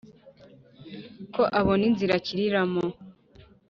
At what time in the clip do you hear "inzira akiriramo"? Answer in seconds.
1.89-2.85